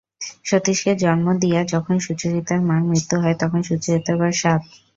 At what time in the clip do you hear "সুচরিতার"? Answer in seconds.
1.99-2.59, 3.63-4.15